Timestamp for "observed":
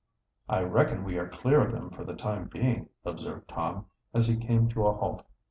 3.05-3.47